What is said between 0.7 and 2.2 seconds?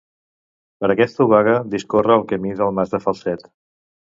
Per aquesta obaga discorre